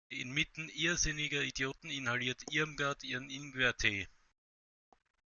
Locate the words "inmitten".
0.09-0.67